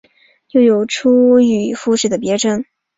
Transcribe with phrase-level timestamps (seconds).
[0.49, 2.65] 又有出羽富士的别称。